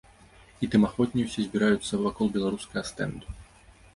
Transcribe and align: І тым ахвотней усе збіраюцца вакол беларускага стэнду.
І 0.67 0.67
тым 0.75 0.85
ахвотней 0.87 1.27
усе 1.27 1.43
збіраюцца 1.49 2.01
вакол 2.05 2.33
беларускага 2.37 2.83
стэнду. 2.91 3.27